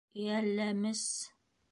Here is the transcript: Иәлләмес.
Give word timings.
Иәлләмес. 0.21 1.03